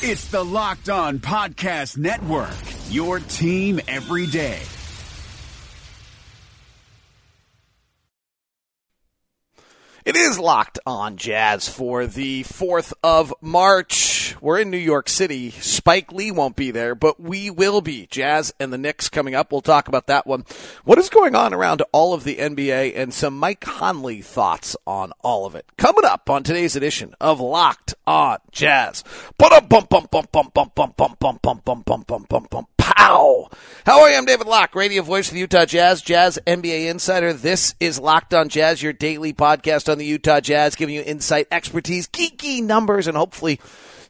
[0.00, 2.54] It's the Locked On Podcast Network,
[2.88, 4.60] your team every day.
[10.04, 14.17] It is locked on Jazz for the 4th of March.
[14.40, 15.50] We're in New York City.
[15.50, 18.06] Spike Lee won't be there, but we will be.
[18.06, 19.52] Jazz and the Knicks coming up.
[19.52, 20.44] We'll talk about that one.
[20.84, 25.12] What is going on around all of the NBA and some Mike Conley thoughts on
[25.22, 25.66] all of it.
[25.76, 29.04] Coming up on today's edition of Locked on Jazz.
[32.76, 33.48] Pow!
[33.86, 34.16] How are you?
[34.16, 37.32] I'm David Locke, radio voice of the Utah Jazz, Jazz NBA insider.
[37.32, 41.46] This is Locked on Jazz, your daily podcast on the Utah Jazz, giving you insight,
[41.50, 43.60] expertise, geeky numbers, and hopefully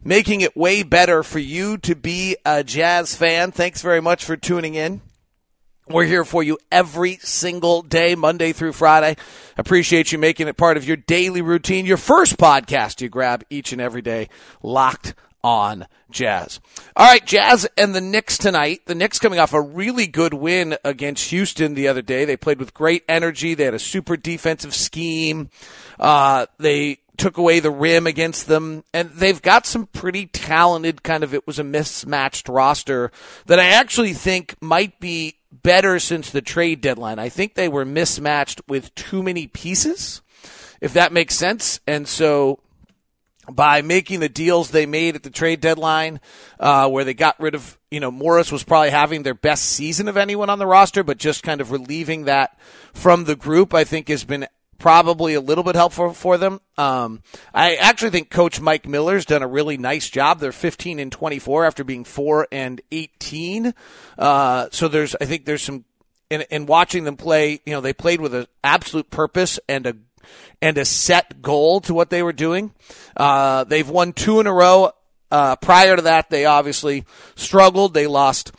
[0.05, 3.53] making it way better for you to be a Jazz fan.
[3.53, 5.01] Thanks very much for tuning in.
[5.89, 9.17] We're here for you every single day, Monday through Friday.
[9.57, 13.73] Appreciate you making it part of your daily routine, your first podcast you grab each
[13.73, 14.29] and every day,
[14.63, 16.61] locked on Jazz.
[16.95, 18.83] All right, Jazz and the Knicks tonight.
[18.85, 22.27] The Knicks coming off a really good win against Houston the other day.
[22.27, 23.55] They played with great energy.
[23.55, 25.49] They had a super defensive scheme.
[25.99, 31.23] Uh, they took away the rim against them, and they've got some pretty talented kind
[31.23, 31.35] of.
[31.35, 33.11] It was a mismatched roster
[33.47, 37.19] that I actually think might be better since the trade deadline.
[37.19, 40.23] I think they were mismatched with too many pieces,
[40.81, 42.61] if that makes sense, and so
[43.51, 46.21] by making the deals they made at the trade deadline,
[46.61, 50.07] uh, where they got rid of, you know, Morris was probably having their best season
[50.07, 52.59] of anyone on the roster, but just kind of relieving that
[52.93, 54.47] from the group, I think has been
[54.79, 56.61] probably a little bit helpful for them.
[56.77, 60.39] Um, I actually think Coach Mike Miller's done a really nice job.
[60.39, 63.75] They're 15 and 24 after being 4 and 18.
[64.17, 65.85] Uh, so there's, I think there's some,
[66.31, 69.97] in, in watching them play, you know, they played with an absolute purpose and a
[70.61, 72.73] and a set goal to what they were doing.
[73.17, 74.93] Uh, they've won two in a row.
[75.31, 77.95] Uh, prior to that, they obviously struggled.
[77.95, 78.53] They lost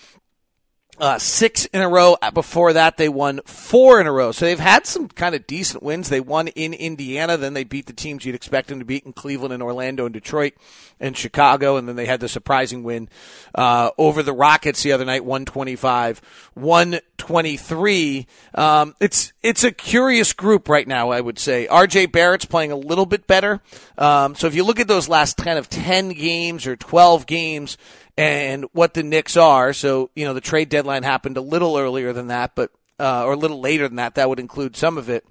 [0.99, 2.17] uh, six in a row.
[2.33, 4.31] Before that, they won four in a row.
[4.31, 6.09] So they've had some kind of decent wins.
[6.09, 9.13] They won in Indiana, then they beat the teams you'd expect them to beat in
[9.13, 10.53] Cleveland and Orlando and Detroit
[10.99, 13.09] and Chicago, and then they had the surprising win
[13.55, 16.21] uh, over the Rockets the other night, 125,
[16.55, 18.27] 123.
[18.55, 21.67] Um, it's it's a curious group right now, I would say.
[21.67, 22.07] R.J.
[22.07, 23.61] Barrett's playing a little bit better.
[23.97, 27.77] Um, so if you look at those last kind of 10 games or 12 games,
[28.19, 29.71] and what the Knicks are.
[29.71, 33.33] So, you know, the trade deadline happened a little earlier than that, but, uh, or
[33.33, 34.15] a little later than that.
[34.15, 35.25] That would include some of it.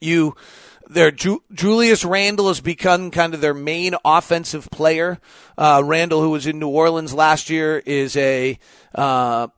[0.00, 0.36] You,
[0.88, 5.18] their Ju- Julius Randle has become kind of their main offensive player.
[5.56, 8.58] Uh, Randle, who was in New Orleans last year, is a,
[8.94, 9.48] uh,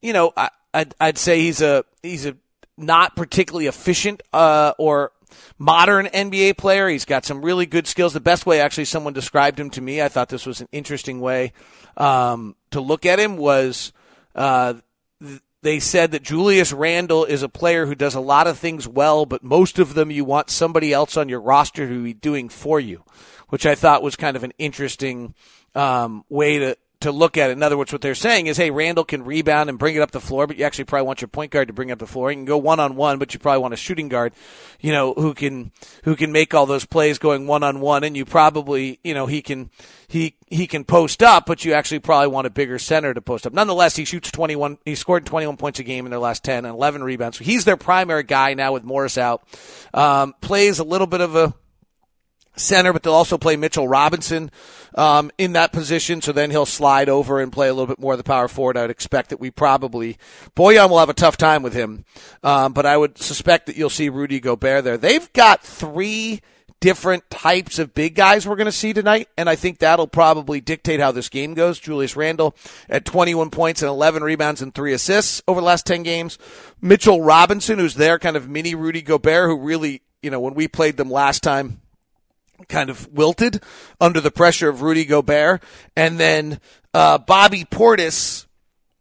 [0.00, 2.36] you know, I, I'd, I'd say he's a, he's a
[2.78, 5.10] not particularly efficient, uh, or
[5.58, 6.88] modern NBA player.
[6.88, 8.12] He's got some really good skills.
[8.12, 11.20] The best way, actually, someone described him to me, I thought this was an interesting
[11.20, 11.52] way
[11.96, 13.92] um, to look at him, was
[14.34, 14.74] uh,
[15.20, 18.86] th- they said that Julius Randle is a player who does a lot of things
[18.86, 22.48] well, but most of them you want somebody else on your roster to be doing
[22.48, 23.02] for you,
[23.48, 25.34] which I thought was kind of an interesting
[25.74, 27.52] um, way to, to look at it.
[27.52, 30.12] In other words, what they're saying is, hey, Randle can rebound and bring it up
[30.12, 32.30] the floor, but you actually probably want your point guard to bring up the floor.
[32.30, 34.32] You can go one on one, but you probably want a shooting guard,
[34.80, 35.72] you know, who can
[36.04, 38.02] who can make all those plays going one on one.
[38.02, 39.70] And you probably, you know, he can
[40.08, 43.46] he he can post up, but you actually probably want a bigger center to post
[43.46, 43.52] up.
[43.52, 44.78] Nonetheless, he shoots twenty one.
[44.84, 47.38] He scored twenty one points a game in their last ten and eleven rebounds.
[47.38, 49.42] So he's their primary guy now with Morris out.
[49.92, 51.54] Um, plays a little bit of a
[52.56, 54.50] center, but they'll also play Mitchell Robinson
[54.94, 56.20] um, in that position.
[56.20, 58.76] So then he'll slide over and play a little bit more of the power forward.
[58.76, 60.18] I would expect that we probably
[60.56, 62.04] Bojan will have a tough time with him,
[62.42, 64.96] um, but I would suspect that you'll see Rudy Gobert there.
[64.96, 66.40] They've got three
[66.80, 70.60] different types of big guys we're going to see tonight, and I think that'll probably
[70.60, 71.78] dictate how this game goes.
[71.78, 72.54] Julius Randle
[72.88, 76.38] at 21 points and 11 rebounds and three assists over the last 10 games.
[76.80, 80.68] Mitchell Robinson, who's there, kind of mini Rudy Gobert, who really, you know, when we
[80.68, 81.80] played them last time
[82.68, 83.62] kind of wilted
[84.00, 85.62] under the pressure of Rudy Gobert.
[85.96, 86.60] And then
[86.94, 88.46] uh, Bobby Portis,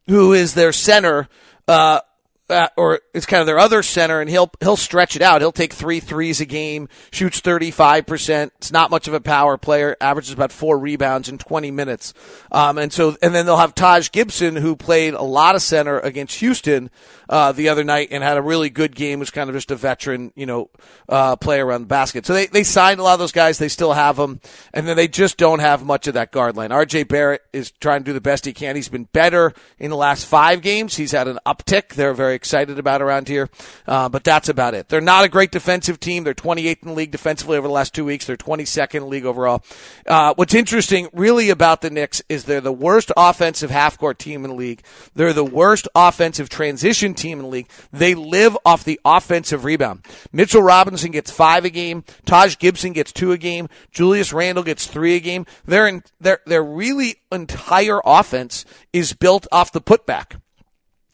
[0.08, 1.28] who is their center,
[1.68, 2.02] uh,
[2.50, 5.42] uh, or it's kind of their other center, and he'll he'll stretch it out.
[5.42, 8.54] He'll take three threes a game, shoots thirty five percent.
[8.58, 9.98] It's not much of a power player.
[10.00, 12.14] Averages about four rebounds in twenty minutes.
[12.52, 15.98] Um, and so and then they'll have Taj Gibson, who played a lot of center
[16.00, 16.92] against Houston
[17.30, 19.20] uh, the other night and had a really good game.
[19.20, 20.70] Was kind of just a veteran, you know,
[21.10, 22.26] uh, player around the basket.
[22.26, 23.58] So they they signed a lot of those guys.
[23.58, 24.40] They still have them,
[24.74, 26.72] and then they just don't have much of that guard line.
[26.72, 27.04] R.J.
[27.04, 28.76] Barrett is trying to do the best he can.
[28.76, 30.96] He's been better in the last five games.
[30.96, 31.90] He's had an uptick.
[31.90, 33.50] They're very excited about around here.
[33.88, 34.90] Uh, but that's about it.
[34.90, 36.24] They're not a great defensive team.
[36.24, 38.26] They're 28th in the league defensively over the last two weeks.
[38.26, 39.64] They're 22nd in league overall.
[40.06, 44.44] Uh, what's interesting really about the Knicks is they're the worst offensive half court team
[44.44, 44.84] in the league.
[45.16, 47.70] They're the worst offensive transition team in the league.
[47.92, 50.06] They live off the offensive rebound.
[50.32, 52.04] Mitchell Robinson gets five a game.
[52.26, 53.70] Taj Gibson gets two a game.
[53.92, 55.46] Julius Randle gets three a game.
[55.66, 60.40] They're in, they're, they're really entire offense is built off the putback.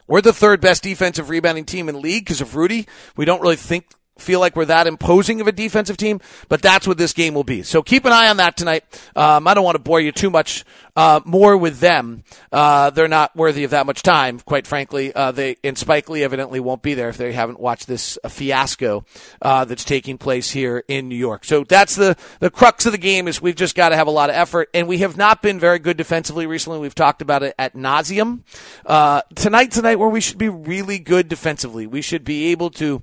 [0.08, 2.86] We're the third best defensive rebounding team in league because of Rudy.
[3.16, 3.86] We don't really think
[4.22, 7.44] feel like we're that imposing of a defensive team, but that's what this game will
[7.44, 7.64] be.
[7.64, 8.84] So keep an eye on that tonight.
[9.16, 10.64] Um, I don't want to bore you too much
[10.96, 12.24] uh, more with them.
[12.52, 15.14] Uh, they're not worthy of that much time, quite frankly.
[15.14, 18.30] Uh, they and Spike Lee evidently won't be there if they haven't watched this uh,
[18.30, 19.06] fiasco
[19.42, 21.46] uh, that's taking place here in New York.
[21.46, 24.12] So that's the the crux of the game is we've just got to have a
[24.12, 26.80] lot of effort, and we have not been very good defensively recently.
[26.80, 28.42] We've talked about it at nauseum.
[28.86, 33.02] Uh, tonight, tonight, where we should be really good defensively, we should be able to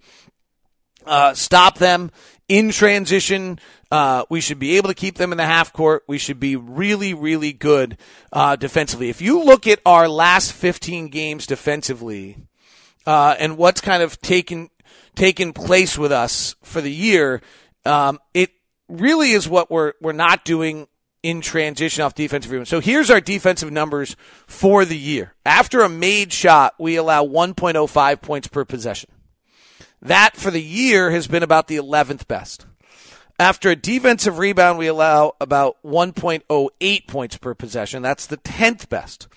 [1.09, 2.11] uh, stop them
[2.49, 3.59] in transition.
[3.91, 6.05] Uh, we should be able to keep them in the half court.
[6.07, 7.97] We should be really, really good
[8.33, 9.09] uh, defensively.
[9.09, 12.37] If you look at our last 15 games defensively
[13.07, 14.71] uh, and what's kind of taken
[15.15, 17.41] taken place with us for the year,
[17.85, 18.51] um, it
[18.89, 20.87] really is what we're we're not doing
[21.23, 22.71] in transition off defensive rebounds.
[22.71, 24.17] So here's our defensive numbers
[24.47, 25.35] for the year.
[25.45, 29.11] After a made shot, we allow 1.05 points per possession.
[30.01, 32.67] That for the year has been about the 11th best.
[33.41, 38.03] After a defensive rebound, we allow about 1.08 points per possession.
[38.03, 39.29] That's the 10th best.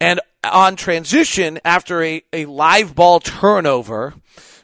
[0.00, 4.14] And on transition, after a, a live ball turnover,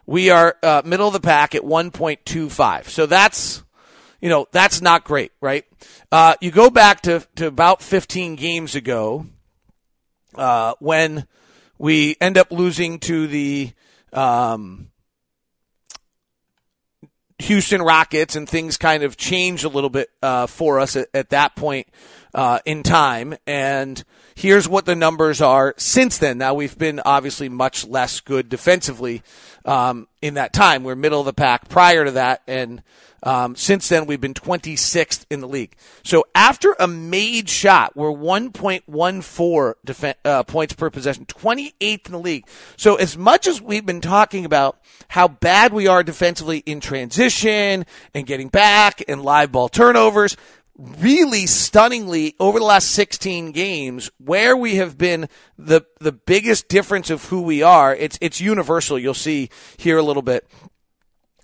[0.06, 2.88] we are uh, middle of the pack at 1.25.
[2.88, 3.62] So that's,
[4.22, 5.66] you know, that's not great, right?
[6.10, 9.26] Uh, you go back to, to about 15 games ago,
[10.34, 11.26] uh, when
[11.78, 13.70] we end up losing to the,
[14.14, 14.88] um,
[17.40, 21.30] Houston Rockets and things kind of changed a little bit uh, for us at, at
[21.30, 21.86] that point
[22.34, 23.36] uh, in time.
[23.46, 24.02] And
[24.34, 26.38] here's what the numbers are since then.
[26.38, 29.22] Now we've been obviously much less good defensively
[29.64, 30.82] um, in that time.
[30.82, 32.82] We're middle of the pack prior to that, and
[33.22, 35.74] um, since then we've been 26th in the league.
[36.04, 42.18] So after a made shot, we're 1.14 def- uh, points per possession, 28th in the
[42.18, 42.46] league.
[42.76, 44.78] So as much as we've been talking about
[45.08, 50.36] how bad we are defensively in transition and getting back and live ball turnovers,
[50.78, 55.28] really stunningly over the last 16 games where we have been
[55.58, 60.02] the the biggest difference of who we are it's it's universal you'll see here a
[60.04, 60.46] little bit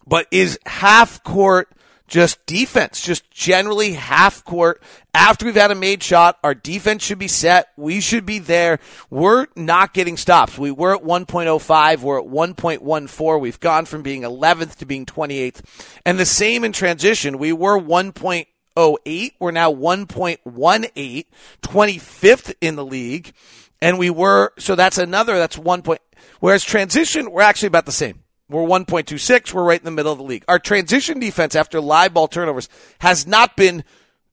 [0.07, 1.69] but is half court
[2.07, 4.83] just defense just generally half court.
[5.15, 7.69] After we've had a made shot our defense should be set.
[7.77, 8.79] We should be there.
[9.11, 10.59] We're not getting stops.
[10.59, 15.63] We were at 1.05 we're at 1.14 we've gone from being 11th to being 28th
[16.05, 17.39] and the same in transition.
[17.39, 19.33] We were 1.08.
[19.39, 21.25] We're now 1.18,
[21.63, 23.33] 25th in the league.
[23.81, 26.01] And we were, so that's another, that's one point.
[26.41, 28.24] Whereas transition, we're actually about the same.
[28.49, 29.53] We're 1.26.
[29.55, 30.45] We're right in the middle of the league.
[30.49, 32.69] Our transition defense after live ball turnovers
[33.01, 33.85] has not been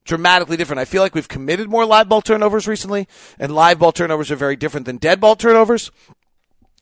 [0.04, 0.80] dramatically different.
[0.80, 3.08] I feel like we've committed more live ball turnovers recently,
[3.40, 5.92] and live ball turnovers are very different than dead ball turnovers.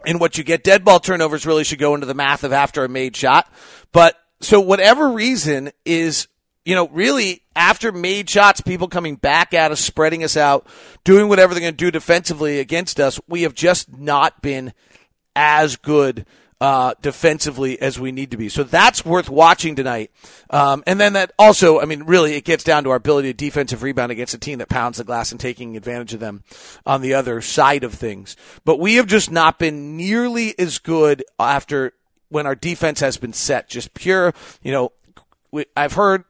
[0.06, 2.84] And what you get dead ball turnovers really should go into the math of after
[2.84, 3.52] a made shot.
[3.92, 6.28] But so whatever reason is
[6.66, 10.68] you know, really after made shots, people coming back at us, spreading us out,
[11.04, 14.74] doing whatever they're going to do defensively against us, we have just not been
[15.36, 16.28] as good
[16.62, 18.50] uh, defensively as we need to be.
[18.50, 20.12] So that's worth watching tonight.
[20.50, 23.34] Um, and then that also, I mean, really, it gets down to our ability to
[23.34, 26.44] defensive rebound against a team that pounds the glass and taking advantage of them
[26.86, 28.36] on the other side of things.
[28.66, 31.94] But we have just not been nearly as good after
[32.28, 33.70] when our defense has been set.
[33.70, 34.92] Just pure, you know,
[35.76, 36.26] I've heard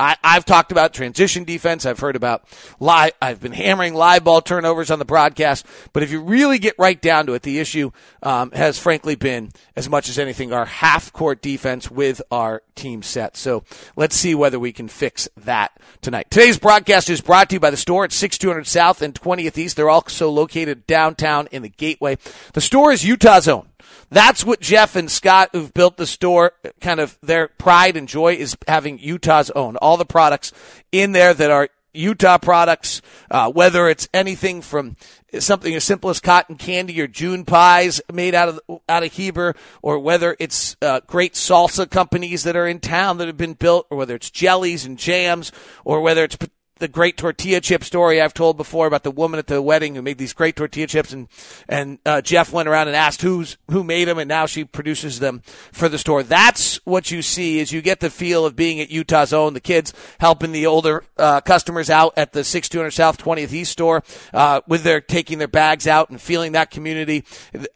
[0.00, 1.84] I, have talked about transition defense.
[1.84, 2.44] I've heard about
[2.78, 3.12] live.
[3.20, 5.66] I've been hammering live ball turnovers on the broadcast.
[5.92, 7.90] But if you really get right down to it, the issue
[8.22, 13.02] um, has frankly been, as much as anything, our half court defense with our team
[13.02, 13.36] set.
[13.36, 13.64] So
[13.96, 16.30] let's see whether we can fix that tonight.
[16.30, 19.76] Today's broadcast is brought to you by the store at 6200 South and 20th East.
[19.76, 22.18] They're also located downtown in the Gateway.
[22.52, 23.67] The store is Utah's own.
[24.10, 28.34] That's what Jeff and Scott, who've built the store, kind of their pride and joy
[28.34, 29.76] is having Utah's own.
[29.76, 30.52] All the products
[30.92, 34.96] in there that are Utah products, uh, whether it's anything from
[35.38, 39.54] something as simple as cotton candy or June pies made out of out of Heber,
[39.82, 43.86] or whether it's uh, great salsa companies that are in town that have been built,
[43.90, 45.50] or whether it's jellies and jams,
[45.84, 46.38] or whether it's
[46.78, 50.02] the great tortilla chip story I've told before about the woman at the wedding who
[50.02, 51.28] made these great tortilla chips, and
[51.68, 55.18] and uh, Jeff went around and asked who's who made them, and now she produces
[55.18, 55.42] them
[55.72, 56.22] for the store.
[56.22, 59.54] That's what you see is you get the feel of being at Utah's own.
[59.54, 64.02] The kids helping the older uh, customers out at the 6200 South 20th East store
[64.32, 67.24] uh, with their taking their bags out and feeling that community.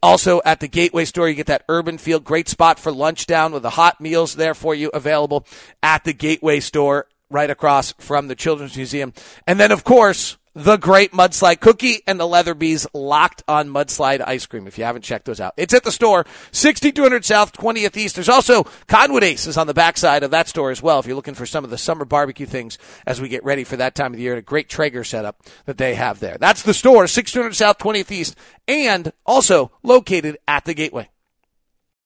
[0.02, 2.20] Also at the Gateway store, you get that urban feel.
[2.20, 5.46] Great spot for lunch down with the hot meals there for you available
[5.82, 9.12] at the Gateway store right across from the Children's Museum.
[9.46, 14.44] And then, of course, the great mudslide cookie and the Leatherby's locked on mudslide ice
[14.44, 14.66] cream.
[14.66, 18.16] If you haven't checked those out, it's at the store, 6200 South, 20th East.
[18.16, 20.98] There's also Cottonwood Aces on the backside of that store as well.
[20.98, 23.76] If you're looking for some of the summer barbecue things as we get ready for
[23.76, 26.36] that time of the year, a great Traeger setup that they have there.
[26.38, 28.36] That's the store, 6200 South, 20th East,
[28.68, 31.08] and also located at the Gateway.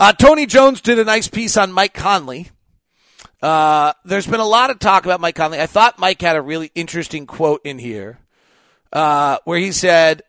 [0.00, 2.48] Uh, Tony Jones did a nice piece on Mike Conley.
[3.42, 5.60] Uh, there's been a lot of talk about Mike Conley.
[5.60, 8.18] I thought Mike had a really interesting quote in here,
[8.94, 10.22] uh, where he said,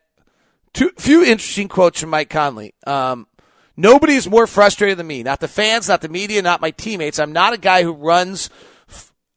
[0.74, 2.74] two, few interesting quotes from Mike Conley.
[2.86, 3.26] Um,
[3.74, 5.22] nobody is more frustrated than me.
[5.22, 7.18] Not the fans, not the media, not my teammates.
[7.18, 8.50] I'm not a guy who runs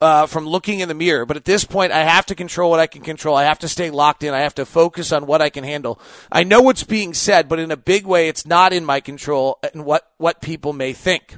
[0.01, 1.25] uh, from looking in the mirror.
[1.25, 3.35] But at this point, I have to control what I can control.
[3.35, 4.33] I have to stay locked in.
[4.33, 5.99] I have to focus on what I can handle.
[6.31, 9.59] I know what's being said, but in a big way, it's not in my control
[9.73, 11.37] and what, what people may think.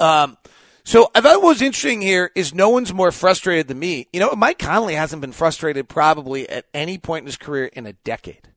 [0.00, 0.36] Um,
[0.84, 4.08] so I thought what was interesting here is no one's more frustrated than me.
[4.12, 7.86] You know, Mike Conley hasn't been frustrated probably at any point in his career in
[7.86, 8.48] a decade.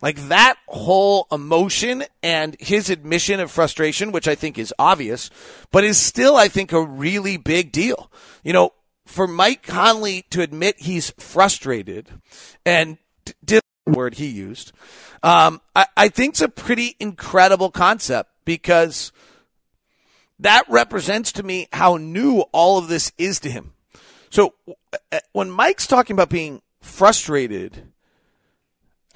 [0.00, 5.28] Like that whole emotion and his admission of frustration, which I think is obvious,
[5.72, 8.10] but is still, I think, a really big deal.
[8.44, 8.72] You know,
[9.06, 12.10] for Mike Conley to admit he's frustrated
[12.64, 12.98] and
[13.44, 14.72] did the word he used,
[15.22, 19.10] um, I, I think it's a pretty incredible concept because
[20.38, 23.72] that represents to me how new all of this is to him.
[24.30, 24.54] So
[25.32, 27.92] when Mike's talking about being frustrated,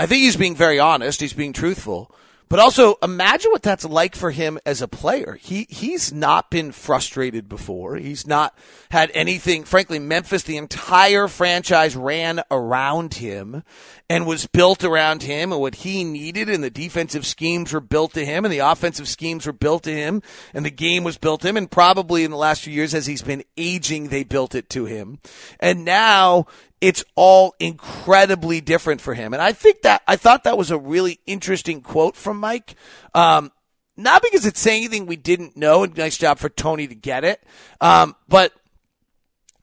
[0.03, 1.21] I think he's being very honest.
[1.21, 2.11] He's being truthful.
[2.49, 5.39] But also imagine what that's like for him as a player.
[5.41, 7.95] He he's not been frustrated before.
[7.97, 8.59] He's not
[8.91, 9.63] had anything.
[9.63, 13.63] Frankly, Memphis, the entire franchise ran around him
[14.11, 18.13] and was built around him and what he needed and the defensive schemes were built
[18.15, 20.21] to him and the offensive schemes were built to him
[20.53, 23.07] and the game was built to him and probably in the last few years as
[23.07, 25.21] he's been aging, they built it to him.
[25.61, 26.49] And now
[26.83, 29.33] it's all incredibly different for him.
[29.33, 32.75] And I think that, I thought that was a really interesting quote from Mike.
[33.15, 33.53] Um,
[33.97, 37.23] not because it's saying anything we didn't know, and nice job for Tony to get
[37.23, 37.41] it.
[37.81, 38.53] Um, but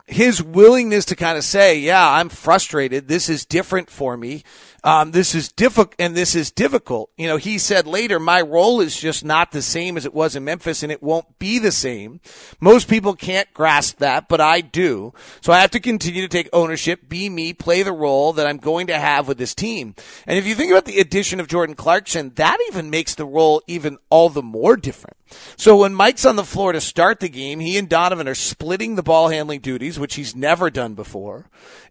[0.08, 3.10] his willingness to kind of say, yeah, I'm frustrated.
[3.10, 4.44] This is different for me.
[4.84, 7.12] Um, this is difficult, and this is difficult.
[7.18, 10.36] You know, he said later, my role is just not the same as it was
[10.36, 12.22] in Memphis, and it won't be the same.
[12.60, 15.14] Most people can't grasp that, but I do.
[15.42, 18.58] So I have to continue to take ownership, be me, play the role that I'm
[18.58, 19.96] going to have with this team.
[20.26, 23.62] And if you think about the addition of Jordan Clarkson, that even makes the role
[23.68, 25.18] even all the more different.
[25.58, 28.96] So when Mike's on the floor to start the game, he and Donovan are splitting
[28.96, 31.50] the ball handling duties, which he's never done before.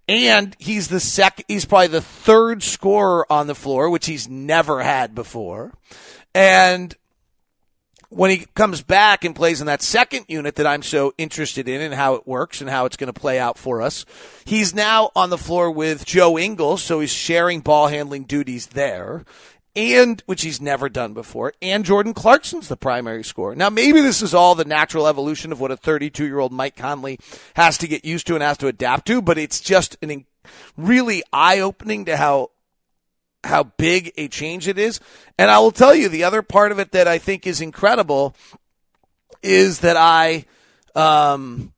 [0.09, 4.85] And he's the second, he's probably the third scorer on the floor, which he's never
[4.85, 5.73] had before.
[6.33, 6.95] And
[8.09, 11.81] when he comes back and plays in that second unit that I'm so interested in
[11.81, 14.05] and how it works and how it's going to play out for us,
[14.45, 19.25] he's now on the floor with Joe Ingles, so he's sharing ball handling duties there.
[19.77, 23.55] and which he's never done before, and Jordan Clarkson's the primary scorer.
[23.55, 26.77] Now, maybe this is all the natural evolution of what a 32 year old Mike
[26.77, 27.19] Conley
[27.55, 30.25] has to get used to and has to adapt to, but it's just an
[30.77, 32.51] really eye opening to how
[33.49, 35.01] how big a change it is.
[35.39, 38.37] And I will tell you the other part of it that I think is incredible
[39.43, 40.45] is that I
[40.95, 41.73] um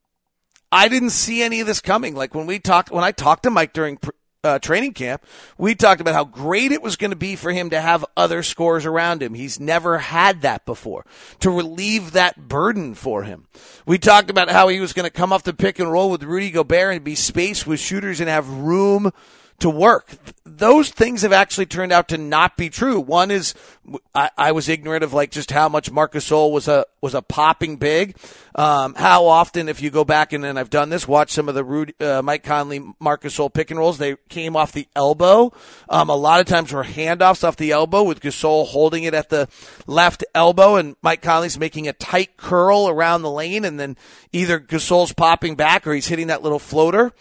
[0.72, 2.14] I didn't see any of this coming.
[2.14, 3.98] Like when we talked when I talked to Mike during
[4.42, 5.24] uh, training camp,
[5.58, 8.42] we talked about how great it was going to be for him to have other
[8.42, 9.34] scores around him.
[9.34, 11.04] He's never had that before
[11.40, 13.48] to relieve that burden for him.
[13.84, 16.22] We talked about how he was going to come off the pick and roll with
[16.22, 19.12] Rudy Gobert and be spaced with shooters and have room
[19.60, 20.16] to work.
[20.44, 23.00] Those things have actually turned out to not be true.
[23.00, 23.54] One is
[24.14, 27.22] I, I was ignorant of like just how much Marcus Gasol was a was a
[27.22, 28.16] popping big.
[28.54, 31.54] Um, how often, if you go back and, and I've done this, watch some of
[31.54, 33.98] the Rudy, uh, Mike Conley, Marcus Gasol pick and rolls.
[33.98, 35.52] They came off the elbow.
[35.88, 39.30] Um, a lot of times were handoffs off the elbow with Gasol holding it at
[39.30, 39.48] the
[39.86, 43.96] left elbow and Mike Conley's making a tight curl around the lane, and then
[44.32, 47.12] either Gasol's popping back or he's hitting that little floater.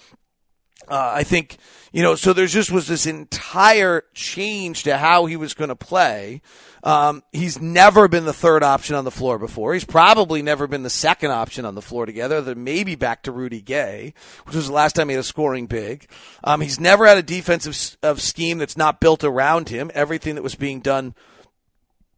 [0.89, 1.57] Uh, I think,
[1.91, 5.75] you know, so there's just was this entire change to how he was going to
[5.75, 6.41] play.
[6.83, 9.73] Um, he's never been the third option on the floor before.
[9.73, 13.31] He's probably never been the second option on the floor together, than maybe back to
[13.31, 14.13] Rudy Gay,
[14.45, 16.09] which was the last time he had a scoring big.
[16.43, 19.91] Um, he's never had a defensive of scheme that's not built around him.
[19.93, 21.13] Everything that was being done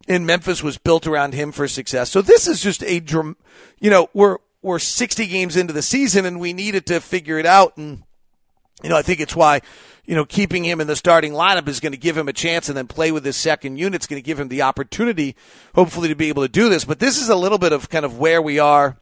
[0.07, 2.09] in Memphis was built around him for success.
[2.09, 3.03] So this is just a,
[3.79, 7.45] you know, we're, we're 60 games into the season and we needed to figure it
[7.45, 8.03] out and,
[8.83, 9.61] you know, I think it's why,
[10.05, 12.67] you know, keeping him in the starting lineup is going to give him a chance
[12.67, 13.95] and then play with his second unit.
[13.95, 15.35] It's going to give him the opportunity,
[15.75, 16.85] hopefully, to be able to do this.
[16.85, 18.97] But this is a little bit of kind of where we are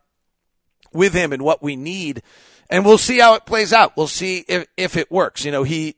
[0.93, 2.21] with him and what we need.
[2.69, 3.97] And we'll see how it plays out.
[3.97, 5.45] We'll see if, if it works.
[5.45, 5.95] You know, he,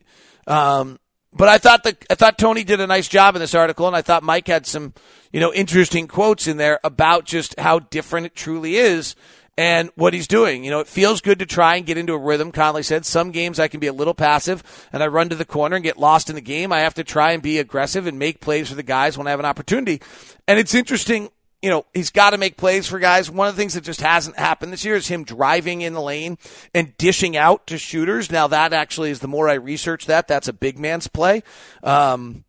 [0.47, 1.00] um,
[1.33, 3.95] but I thought that I thought Tony did a nice job in this article, and
[3.95, 4.93] I thought Mike had some,
[5.31, 9.15] you know, interesting quotes in there about just how different it truly is
[9.58, 10.63] and what he's doing.
[10.63, 12.51] You know, it feels good to try and get into a rhythm.
[12.51, 15.46] Conley said some games I can be a little passive and I run to the
[15.46, 16.72] corner and get lost in the game.
[16.72, 19.31] I have to try and be aggressive and make plays for the guys when I
[19.31, 20.01] have an opportunity.
[20.48, 21.29] And it's interesting.
[21.62, 23.29] You know, he's got to make plays for guys.
[23.29, 26.01] One of the things that just hasn't happened this year is him driving in the
[26.01, 26.39] lane
[26.74, 28.31] and dishing out to shooters.
[28.31, 31.43] Now that actually is the more I research that, that's a big man's play.
[31.84, 32.46] Um,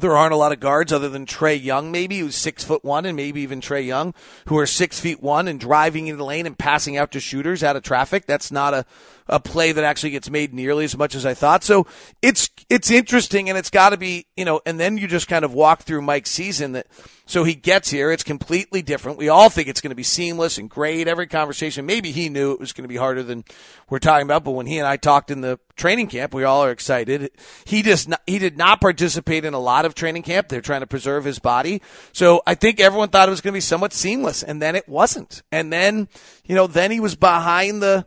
[0.00, 3.06] there aren't a lot of guards other than Trae Young, maybe who's six foot one,
[3.06, 4.14] and maybe even Trae Young,
[4.46, 7.62] who are six feet one and driving in the lane and passing out to shooters
[7.62, 8.26] out of traffic.
[8.26, 8.84] That's not a,
[9.28, 11.64] a play that actually gets made nearly as much as I thought.
[11.64, 11.86] So
[12.20, 14.60] it's it's interesting, and it's got to be you know.
[14.64, 16.86] And then you just kind of walk through Mike's season that
[17.26, 18.10] so he gets here.
[18.10, 19.18] It's completely different.
[19.18, 21.06] We all think it's going to be seamless and great.
[21.06, 23.44] Every conversation, maybe he knew it was going to be harder than
[23.88, 26.64] we're talking about, but when he and I talked in the training camp, we all
[26.64, 27.30] are excited.
[27.64, 30.48] He just not, he did not participate in a lot of training camp.
[30.48, 31.82] They're trying to preserve his body.
[32.12, 34.88] So I think everyone thought it was going to be somewhat seamless, and then it
[34.88, 35.42] wasn't.
[35.52, 36.08] And then
[36.44, 38.06] you know, then he was behind the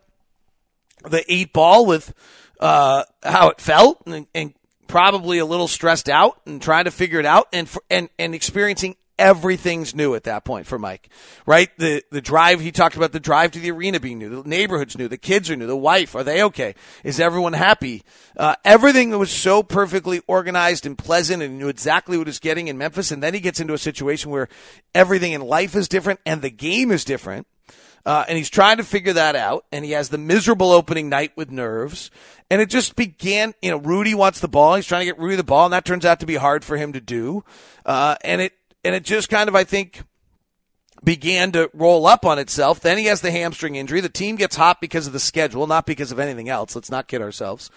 [1.03, 2.13] the eight ball with
[2.63, 4.53] uh, how it felt and, and
[4.87, 8.95] probably a little stressed out and trying to figure it out and and and experiencing
[9.19, 11.09] everything's new at that point for Mike,
[11.45, 11.69] right?
[11.77, 14.97] The the drive he talked about the drive to the arena being new, the neighborhood's
[14.97, 16.73] new, the kids are new, the wife are they okay?
[17.03, 18.03] Is everyone happy?
[18.37, 22.69] Uh, everything was so perfectly organized and pleasant, and knew exactly what he was getting
[22.69, 23.11] in Memphis.
[23.11, 24.47] And then he gets into a situation where
[24.95, 27.45] everything in life is different and the game is different.
[28.05, 29.65] Uh, and he's trying to figure that out.
[29.71, 32.11] And he has the miserable opening night with nerves.
[32.49, 34.75] And it just began, you know, Rudy wants the ball.
[34.75, 36.77] He's trying to get Rudy the ball, and that turns out to be hard for
[36.77, 37.43] him to do.
[37.85, 40.03] Uh, and it and it just kind of, I think,
[41.03, 42.79] began to roll up on itself.
[42.79, 44.01] Then he has the hamstring injury.
[44.01, 46.75] The team gets hot because of the schedule, not because of anything else.
[46.75, 47.69] Let's not kid ourselves.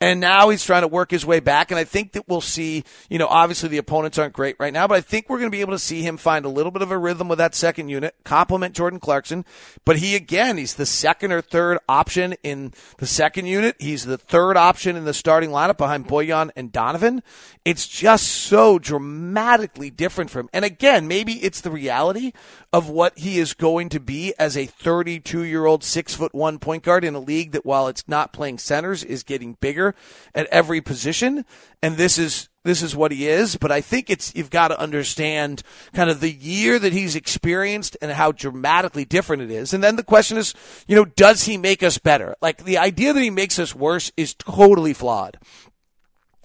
[0.00, 1.70] And now he's trying to work his way back.
[1.70, 4.88] And I think that we'll see, you know, obviously the opponents aren't great right now,
[4.88, 6.82] but I think we're going to be able to see him find a little bit
[6.82, 9.44] of a rhythm with that second unit, complement Jordan Clarkson.
[9.84, 13.76] But he, again, he's the second or third option in the second unit.
[13.78, 17.22] He's the third option in the starting lineup behind Bojan and Donovan.
[17.64, 22.32] It's just so dramatically different from, and again, maybe it's the reality
[22.72, 26.58] of what he is going to be as a 32 year old, six foot one
[26.58, 29.94] point guard in a league that while it's not playing centers is getting bigger
[30.34, 31.44] at every position.
[31.82, 33.56] And this is, this is what he is.
[33.56, 37.96] But I think it's, you've got to understand kind of the year that he's experienced
[38.00, 39.74] and how dramatically different it is.
[39.74, 40.54] And then the question is,
[40.86, 42.36] you know, does he make us better?
[42.40, 45.38] Like the idea that he makes us worse is totally flawed.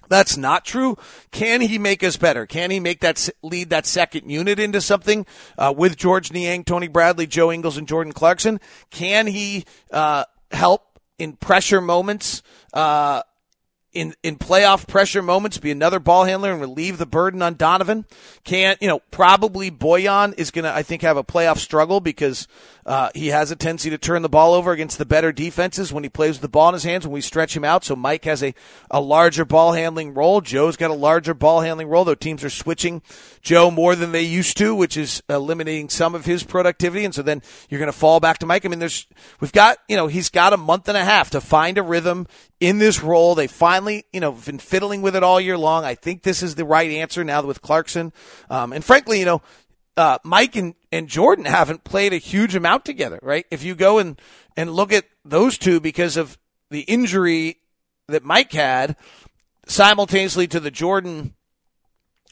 [0.10, 0.98] That's not true.
[1.32, 2.46] Can he make us better?
[2.46, 5.26] Can he make that lead that second unit into something
[5.58, 8.60] uh, with Georges Niang, Tony Bradley, Joe Ingles, and Jordan Clarkson?
[8.90, 12.42] Can he uh, help in pressure moments?
[12.74, 13.22] Uh,
[13.94, 18.06] in in playoff pressure moments be another ball handler and relieve the burden on Donovan.
[18.44, 19.00] Can't you know?
[19.12, 22.48] Probably Bojan is going to I think have a playoff struggle because
[22.86, 26.04] uh, he has a tendency to turn the ball over against the better defenses when
[26.04, 27.84] he plays with the ball in his hands when we stretch him out.
[27.84, 28.54] So Mike has a
[28.92, 30.42] a larger ball handling role.
[30.42, 32.06] Joe's got a larger ball handling role.
[32.06, 33.02] Though teams are switching
[33.42, 37.06] Joe more than they used to, which is eliminating some of his productivity.
[37.06, 38.66] And so then you're going to fall back to Mike.
[38.66, 39.08] I mean, there's
[39.40, 42.28] we've got you know he's got a month and a half to find a rhythm
[42.60, 43.36] in this role.
[43.36, 43.48] They
[43.78, 45.86] finally, you know, been fiddling with it all year long.
[45.86, 48.12] I think this is the right answer now with Clarkson.
[48.50, 49.44] Um, and frankly, you know,
[49.96, 53.46] uh, Mike and, and Jordan haven't played a huge amount together, right?
[53.52, 54.20] If you go and,
[54.56, 56.40] and look at those two because of
[56.72, 57.58] the injury
[58.08, 58.96] that Mike had
[59.68, 61.36] simultaneously to the Jordan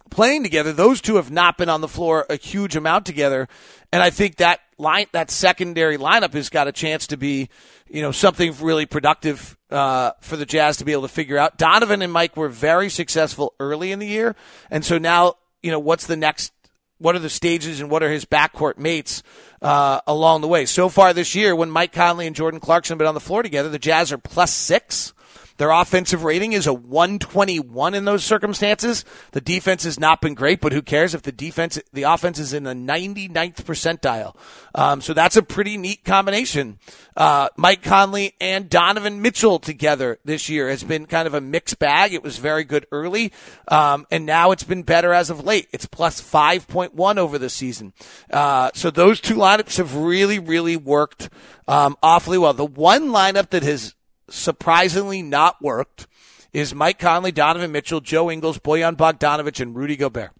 [0.10, 3.48] playing together, those two have not been on the floor a huge amount together.
[3.94, 7.50] And I think that line, that secondary lineup has got a chance to be,
[7.88, 11.58] you know, something really productive uh, for the Jazz to be able to figure out.
[11.58, 14.36] Donovan and Mike were very successful early in the year,
[14.72, 16.54] and so now, you know, what's the next?
[16.98, 19.22] What are the stages and what are his backcourt mates
[19.62, 20.66] uh, along the way?
[20.66, 23.44] So far this year, when Mike Conley and Jordan Clarkson have been on the floor
[23.44, 25.14] together, the Jazz are plus six.
[25.58, 29.06] Their offensive rating is a 121 in those circumstances.
[29.32, 32.54] The defense has not been great, but who cares if the defense, the offense is
[32.54, 34.36] in the 99th percentile.
[34.74, 36.80] Um, so that's a pretty neat combination.
[37.16, 41.80] Uh, Mike Conley and Donovan Mitchell together this year has been kind of a mixed
[41.80, 42.14] bag.
[42.14, 43.32] It was very good early,
[43.70, 45.68] um, and now it's been better as of late.
[45.72, 47.94] It's plus 5.1 over the season.
[48.30, 51.30] Uh, so those two lineups have really, really worked
[51.68, 52.54] um, awfully well.
[52.54, 53.95] The one lineup that has
[54.30, 56.08] surprisingly not worked
[56.54, 60.32] is Mike Conley, Donovan Mitchell, Joe Ingles, Bojan Bogdanovic, and Rudy Gobert.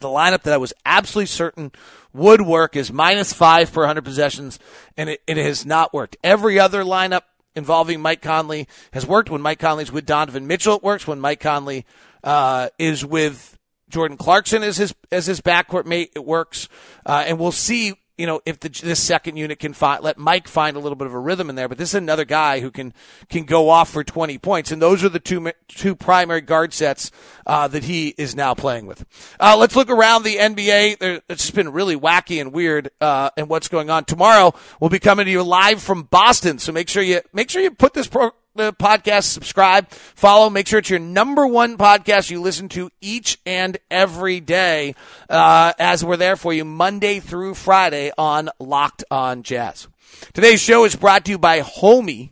[0.00, 1.70] The lineup that I was absolutely certain
[2.12, 4.58] would work is minus five per 100 possessions,
[4.96, 6.16] and it, it has not worked.
[6.24, 7.22] Every other lineup
[7.54, 9.30] involving Mike Conley has worked.
[9.30, 11.06] When Mike Conley's with Donovan Mitchell, it works.
[11.06, 11.86] When Mike Conley
[12.24, 16.68] uh, is with Jordan Clarkson as his as his backcourt mate, it works.
[17.06, 20.46] Uh, and we'll see you know, if the, this second unit can find, let Mike
[20.46, 22.70] find a little bit of a rhythm in there, but this is another guy who
[22.70, 22.92] can,
[23.30, 24.70] can go off for 20 points.
[24.70, 27.10] And those are the two, two primary guard sets,
[27.46, 29.04] uh, that he is now playing with.
[29.40, 30.98] Uh, let's look around the NBA.
[30.98, 34.04] There, it's been really wacky and weird, uh, and what's going on.
[34.04, 36.58] Tomorrow we'll be coming to you live from Boston.
[36.58, 40.66] So make sure you, make sure you put this pro, the podcast, subscribe, follow, make
[40.66, 44.94] sure it's your number one podcast you listen to each and every day,
[45.30, 49.88] uh, as we're there for you Monday through Friday on Locked on Jazz.
[50.34, 52.30] Today's show is brought to you by Homie.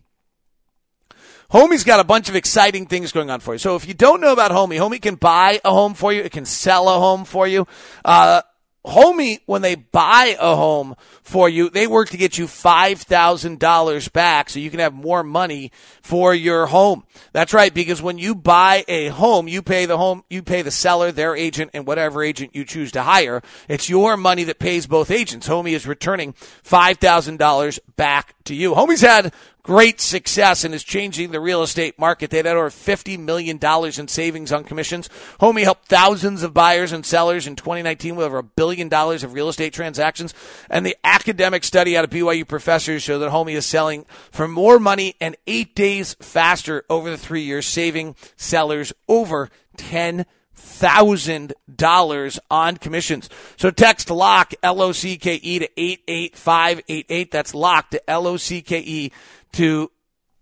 [1.50, 3.59] Homie's got a bunch of exciting things going on for you.
[3.59, 6.22] So if you don't know about Homie, Homie can buy a home for you.
[6.22, 7.66] It can sell a home for you.
[8.04, 8.42] Uh,
[8.87, 14.49] Homie, when they buy a home for you, they work to get you $5,000 back
[14.49, 17.05] so you can have more money for your home.
[17.33, 20.71] That's right, because when you buy a home, you pay the home, you pay the
[20.71, 23.43] seller, their agent, and whatever agent you choose to hire.
[23.69, 25.47] It's your money that pays both agents.
[25.47, 28.73] Homie is returning $5,000 back to you.
[28.73, 29.35] Homie's had
[29.70, 32.28] great success and is changing the real estate market.
[32.28, 35.09] They had over $50 million in savings on commissions.
[35.38, 39.33] Homie helped thousands of buyers and sellers in 2019 with over a billion dollars of
[39.33, 40.35] real estate transactions.
[40.68, 44.80] And the academic study out of BYU professors show that Homie is selling for more
[44.80, 50.26] money and eight days faster over the three years, saving sellers over 10
[50.61, 53.30] thousand dollars on commissions.
[53.56, 57.30] So text lock L O C K E to eight eight five eight eight.
[57.30, 59.12] That's lock to L O C K E
[59.52, 59.90] to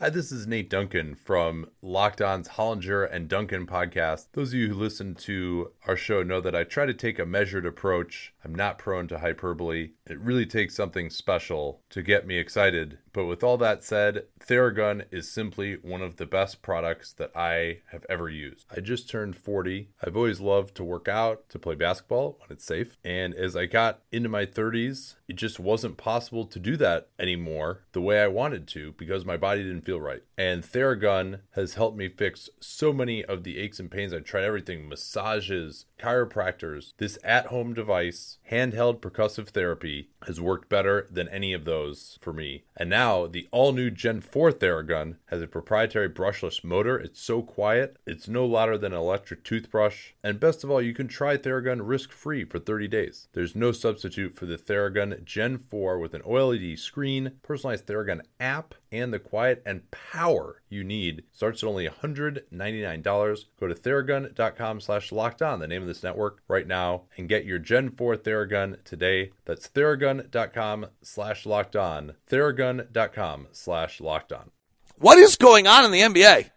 [0.00, 4.28] Hi, this is Nate Duncan from Locked On's Hollinger and Duncan podcast.
[4.32, 7.26] Those of you who listen to our show know that I try to take a
[7.26, 8.32] measured approach.
[8.42, 9.90] I'm not prone to hyperbole.
[10.06, 13.00] It really takes something special to get me excited.
[13.12, 17.82] But with all that said, Theragun is simply one of the best products that I
[17.92, 18.66] have ever used.
[18.74, 19.90] I just turned 40.
[20.02, 22.96] I've always loved to work out, to play basketball when it's safe.
[23.04, 27.82] And as I got into my 30s, it just wasn't possible to do that anymore
[27.92, 30.22] the way I wanted to because my body didn't feel right.
[30.36, 34.12] And Theragun has helped me fix so many of the aches and pains.
[34.12, 36.92] I've tried everything massages, chiropractors.
[36.98, 42.32] This at home device, handheld percussive therapy, has worked better than any of those for
[42.32, 42.64] me.
[42.76, 46.98] And now the all new Gen 4 Theragun has a proprietary brushless motor.
[46.98, 50.12] It's so quiet, it's no louder than an electric toothbrush.
[50.22, 53.28] And best of all, you can try Theragun risk free for 30 days.
[53.32, 58.74] There's no substitute for the Theragun Gen 4 with an OLED screen, personalized Theragun app,
[58.90, 61.22] and the quiet and power you need.
[61.32, 63.44] Starts at only $199.
[63.60, 67.46] Go to theragun.com slash locked on, the name of this network, right now, and get
[67.46, 69.30] your Gen 4 Theragun today.
[69.44, 72.14] That's theragun.com slash locked on.
[72.28, 74.50] Theragun.com slash locked on.
[74.96, 76.50] What is going on in the NBA?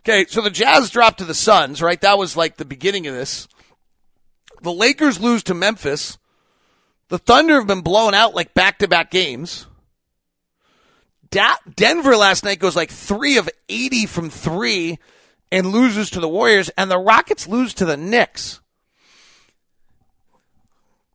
[0.00, 2.00] Okay, so the Jazz dropped to the Suns, right?
[2.00, 3.48] That was like the beginning of this.
[4.62, 6.18] The Lakers lose to Memphis.
[7.08, 9.66] The Thunder have been blown out like back to back games.
[11.36, 14.98] Da- Denver last night goes like three of 80 from three
[15.52, 18.62] and loses to the Warriors, and the Rockets lose to the Knicks.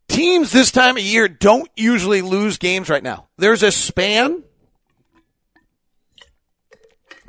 [0.08, 3.30] Teams this time of year don't usually lose games right now.
[3.40, 4.44] There's a span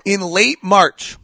[0.05, 1.17] in late March,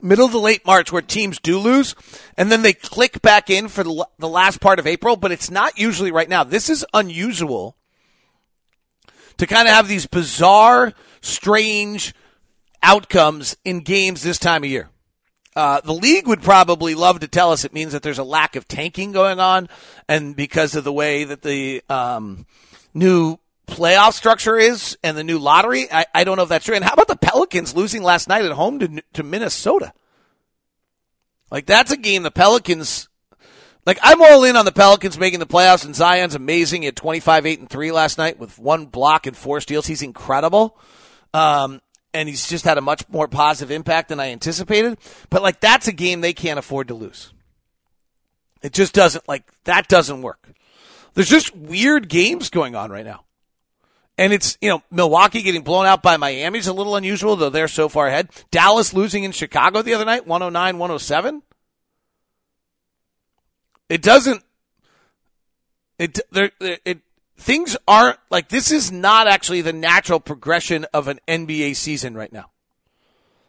[0.00, 1.96] middle to late March, where teams do lose,
[2.36, 5.50] and then they click back in for the, the last part of April, but it's
[5.50, 6.44] not usually right now.
[6.44, 7.76] This is unusual
[9.38, 12.14] to kind of have these bizarre, strange
[12.82, 14.88] outcomes in games this time of year.
[15.56, 18.56] Uh, the league would probably love to tell us it means that there's a lack
[18.56, 19.68] of tanking going on,
[20.08, 22.44] and because of the way that the um,
[22.92, 26.74] new playoff structure is and the new lottery, I, I don't know if that's true.
[26.74, 29.92] And how about the Pelicans losing last night at home to to Minnesota?
[31.50, 33.08] Like that's a game the Pelicans.
[33.86, 36.82] Like I'm all in on the Pelicans making the playoffs, and Zion's amazing.
[36.82, 39.86] He had 25, 8, and three last night with one block and four steals.
[39.86, 40.78] He's incredible.
[41.32, 41.80] Um,
[42.14, 44.98] and he's just had a much more positive impact than I anticipated.
[45.30, 47.32] But like that's a game they can't afford to lose.
[48.62, 50.48] It just doesn't like that doesn't work.
[51.14, 53.24] There's just weird games going on right now.
[54.16, 57.50] And it's, you know, Milwaukee getting blown out by Miami is a little unusual, though
[57.50, 58.30] they're so far ahead.
[58.52, 61.42] Dallas losing in Chicago the other night, 109 107.
[63.88, 64.42] It doesn't,
[65.98, 67.00] it, there, it,
[67.36, 72.32] things aren't like this is not actually the natural progression of an NBA season right
[72.32, 72.50] now.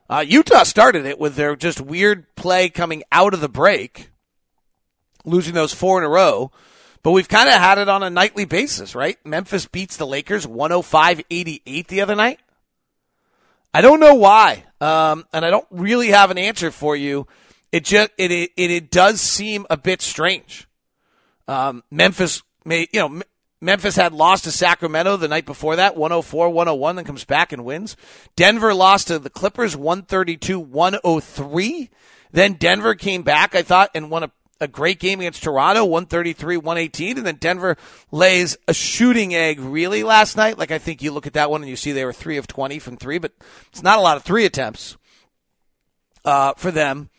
[0.10, 4.10] Uh, Utah started it with their just weird play coming out of the break,
[5.24, 6.52] losing those four in a row.
[7.02, 9.24] But we've kind of had it on a nightly basis, right?
[9.24, 12.40] Memphis beats the Lakers 105 88 the other night.
[13.74, 14.64] I don't know why.
[14.82, 17.28] Um, and I don't really have an answer for you.
[17.76, 20.66] It just, it, it, it does seem a bit strange.
[21.46, 23.22] Um, Memphis may, you know,
[23.60, 27.66] Memphis had lost to Sacramento the night before that, 104 101, then comes back and
[27.66, 27.98] wins.
[28.38, 31.90] Denver lost to the Clippers 132 103.
[32.32, 36.56] Then Denver came back, I thought, and won a, a great game against Toronto 133
[36.56, 37.18] 118.
[37.18, 37.76] And then Denver
[38.10, 40.58] lays a shooting egg really last night.
[40.58, 42.48] Like I think you look at that one and you see they were 3 of
[42.48, 43.34] 20 from 3, but
[43.68, 44.96] it's not a lot of three attempts
[46.24, 47.10] uh, for them.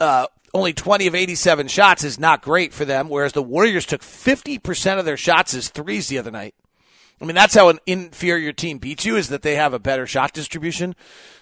[0.00, 4.00] Uh, only 20 of 87 shots is not great for them, whereas the Warriors took
[4.00, 6.54] 50% of their shots as threes the other night.
[7.20, 10.06] I mean, that's how an inferior team beats you, is that they have a better
[10.06, 10.96] shot distribution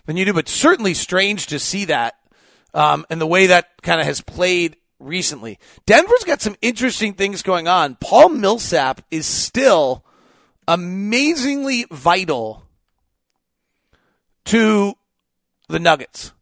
[0.06, 2.16] than you do, but certainly strange to see that,
[2.74, 5.58] um, and the way that kind of has played recently.
[5.86, 7.94] Denver's got some interesting things going on.
[8.00, 10.04] Paul Millsap is still
[10.66, 12.64] amazingly vital
[14.46, 14.94] to
[15.68, 16.32] the Nuggets.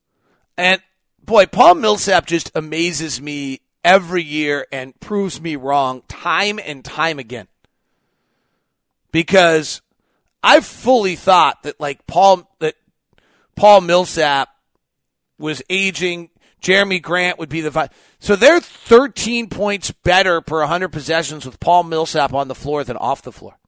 [0.57, 0.81] And
[1.27, 7.19] boy, Paul Millsap just amazes me every year and proves me wrong time and time
[7.19, 7.49] again.
[9.13, 9.83] Because
[10.43, 12.75] I fully thought that like Paul that
[13.57, 14.49] Paul Millsap
[15.39, 16.31] was aging,
[16.63, 21.85] Jerami Grant would be the so they're 13 points better per 100 possessions with Paul
[21.85, 23.59] Millsap on the floor than off the floor.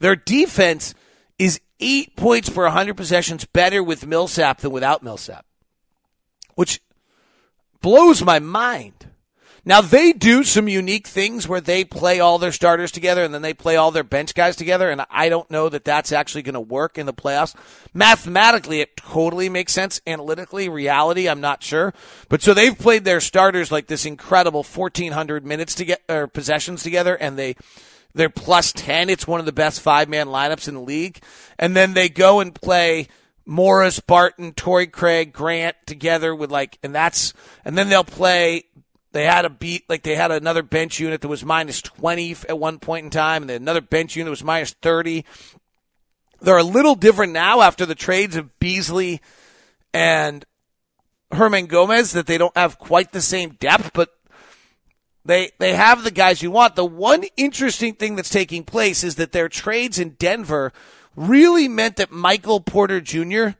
[0.00, 0.94] Their defense
[1.38, 5.46] is 8 points per 100 possessions better with Millsap than without Millsap
[6.62, 6.80] which
[7.80, 9.08] blows my mind.
[9.64, 13.42] Now they do some unique things where they play all their starters together and then
[13.42, 14.88] they play all their bench guys together.
[14.88, 17.56] And I don't know that that's actually going to work in the playoffs.
[17.92, 20.00] Mathematically, it totally makes sense.
[20.06, 21.92] Analytically, reality, I'm not sure.
[22.28, 26.84] But so they've played their starters like this incredible 1400 minutes to get or possessions
[26.84, 27.56] together and they,
[28.14, 29.10] they're plus 10.
[29.10, 31.20] It's one of the best five man lineups in the league.
[31.58, 33.08] And then they go and play
[33.44, 37.32] Morris, Barton, Torrey Craig, Grant together with like, and that's,
[37.64, 38.64] and then they'll play.
[39.12, 42.58] They had a beat, like they had another bench unit that was minus 20 at
[42.58, 45.24] one point in time, and then another bench unit was minus 30.
[46.40, 49.20] They're a little different now after the trades of Beasley
[49.92, 50.44] and
[51.30, 54.10] Hernangomez that they don't have quite the same depth, but
[55.24, 56.76] they they have the guys you want.
[56.76, 60.72] The one interesting thing that's taking place is that their trades in Denver
[61.16, 63.50] really meant that Michael Porter Jr.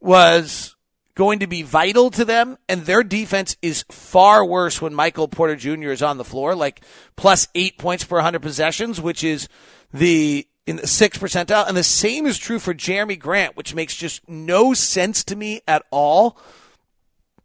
[0.00, 0.76] was
[1.14, 5.56] going to be vital to them, and their defense is far worse when Michael Porter
[5.56, 5.90] Jr.
[5.90, 6.82] is on the floor, like
[7.16, 9.48] plus eight points per 100 possessions, which is
[9.92, 11.66] the in the sixth percentile.
[11.66, 15.62] And the same is true for Jerami Grant, which makes just no sense to me
[15.66, 16.38] at all.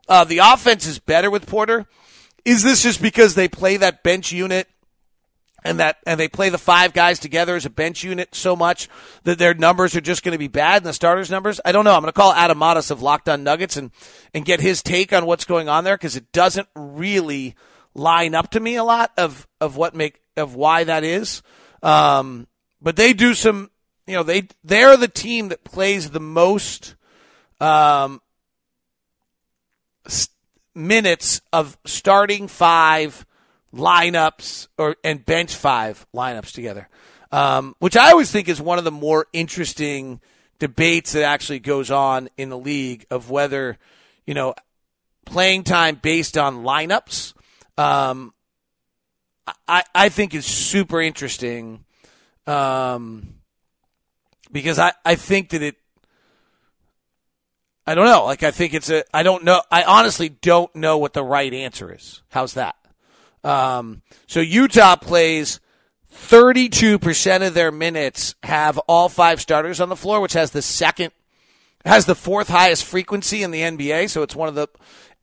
[0.08, 1.88] Uh, the offense is better with Porter.
[2.44, 4.68] Is this just because they play that bench unit
[5.63, 8.89] and that and they play the five guys together as a bench unit so much
[9.24, 11.60] that their numbers are just going to be bad and the starters numbers?
[11.63, 11.93] I don't know.
[11.93, 13.91] I'm going to call adam of locked on nuggets and
[14.34, 17.56] and get his take on what's going on there because it doesn't really
[17.93, 21.41] line up to me a lot of of what make of why that is.
[21.84, 22.47] Um,
[22.82, 23.69] but they do some
[24.08, 26.95] you know they they're the team that plays the most
[27.60, 28.21] um,
[30.74, 33.26] minutes of starting five
[33.74, 36.90] lineups or and bench five lineups together,
[37.32, 40.20] um, which I always think is one of the more interesting
[40.60, 43.78] debates that actually goes on in the league of whether
[44.26, 44.54] you know
[45.26, 47.34] playing time based on lineups.
[47.78, 48.34] Um,
[49.68, 51.86] I I think is super interesting,
[52.48, 53.36] um,
[54.52, 55.76] because I I think that it.
[57.88, 58.26] I don't know.
[58.26, 59.04] Like I think it's a.
[59.14, 59.62] I don't know.
[59.72, 62.22] I honestly don't know what the right answer is.
[62.30, 62.76] How's that?
[63.44, 65.60] Um, so Utah plays
[66.14, 71.12] 32% of their minutes have all five starters on the floor, which has the second,
[71.86, 74.10] has the fourth highest frequency in the NBA.
[74.10, 74.68] So it's one of the,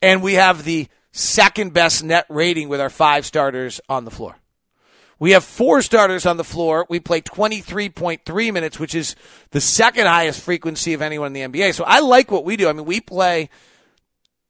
[0.03, 4.37] and we have the second best net rating with our five starters on the floor.
[5.21, 6.87] We have four starters on the floor.
[6.89, 9.17] We play 23.3 minutes, which is
[9.51, 11.75] the second highest frequency of anyone in the NBA.
[11.75, 12.69] So I like what we do.
[12.69, 13.51] I mean, we play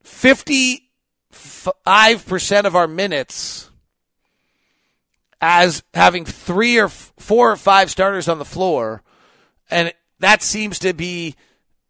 [0.03, 0.88] 50
[1.31, 3.71] five percent of our minutes
[5.41, 9.03] as having three or four or five starters on the floor,
[9.71, 11.37] and that seems to be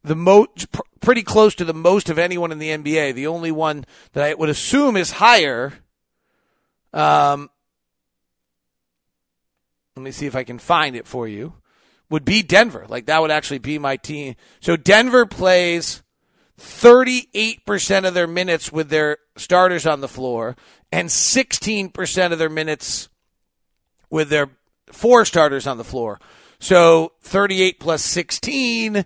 [0.05, 0.67] the most
[1.01, 3.15] pretty close to the most of anyone in the NBA.
[3.15, 5.73] The only one that I would assume is higher.
[6.93, 7.51] Um,
[9.97, 11.55] let me see if I can find it for you.
[12.11, 12.87] Would be Denver.
[12.89, 14.37] Like that would actually be my team.
[14.61, 16.03] So Denver plays
[16.59, 20.57] 38% of their minutes with their starters on the floor
[20.91, 23.09] and 16% of their minutes
[24.11, 24.51] with their
[24.87, 26.19] four starters on the floor.
[26.59, 29.05] So 38 plus 16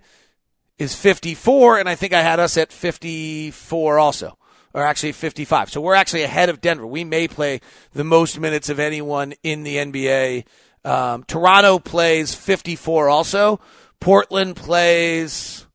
[0.79, 4.37] is 54, and I think I had us at 54 also,
[4.73, 5.69] or actually 55.
[5.69, 6.87] So we're actually ahead of Denver.
[6.87, 7.61] We may play
[7.93, 10.45] the most minutes of anyone in the NBA.
[10.83, 13.59] Um, Toronto plays 54 also.
[13.99, 15.67] Portland plays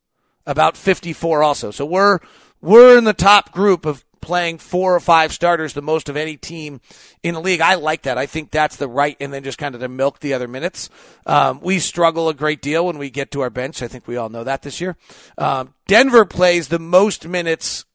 [0.49, 1.71] about 54 also.
[1.71, 2.19] So we're
[2.59, 6.35] we're in the top group of playing four or five starters, the most of any
[6.35, 6.81] team
[7.23, 7.61] in the league.
[7.61, 8.17] I like that.
[8.17, 10.89] I think that's the right, and then just kind of to milk the other minutes.
[11.25, 13.81] Um, we struggle a great deal when we get to our bench.
[13.81, 14.97] I think we all know that this year.
[15.37, 17.85] Um, Denver plays the most minutes.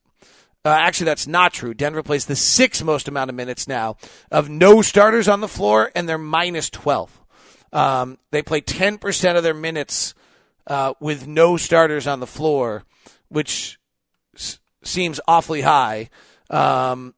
[0.64, 1.74] Uh, actually, that's not true.
[1.74, 3.96] Denver plays the sixth most amount of minutes now
[4.30, 7.20] of no starters on the floor, and they're minus 12.
[7.72, 10.14] Um, they play 10% of their minutes
[10.66, 12.84] uh, with no starters on the floor,
[13.28, 13.78] which
[14.34, 16.10] s- seems awfully high.
[16.50, 17.14] Um,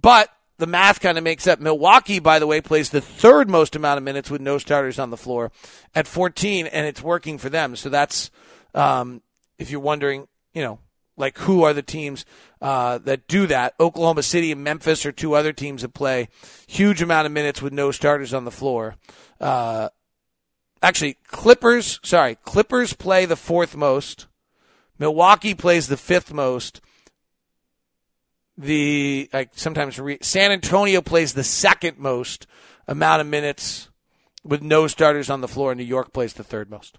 [0.00, 1.60] but the math kind of makes up.
[1.60, 5.10] Milwaukee, by the way, plays the third most amount of minutes with no starters on
[5.10, 5.50] the floor
[5.94, 7.76] at 14, and it's working for them.
[7.76, 8.30] So that's,
[8.74, 9.22] um,
[9.58, 10.78] if you're wondering, you know,
[11.16, 12.24] like who are the teams
[12.60, 13.74] uh, that do that?
[13.78, 16.28] Oklahoma City and Memphis are two other teams that play
[16.66, 18.96] huge amount of minutes with no starters on the floor.
[19.40, 19.88] Uh,
[20.82, 24.26] actually, Clippers, sorry, Clippers play the fourth most.
[24.98, 26.80] Milwaukee plays the fifth most.
[28.58, 32.46] The sometimes re, San Antonio plays the second most
[32.86, 33.88] amount of minutes
[34.44, 35.74] with no starters on the floor.
[35.74, 36.98] New York plays the third most.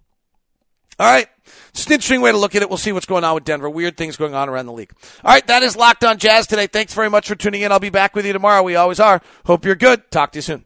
[0.99, 1.27] All right.
[1.69, 2.69] It's an interesting way to look at it.
[2.69, 3.69] We'll see what's going on with Denver.
[3.69, 4.93] Weird things going on around the league.
[5.23, 5.45] All right.
[5.47, 6.67] That is Locked on Jazz today.
[6.67, 7.71] Thanks very much for tuning in.
[7.71, 8.61] I'll be back with you tomorrow.
[8.61, 9.21] We always are.
[9.45, 10.11] Hope you're good.
[10.11, 10.65] Talk to you soon.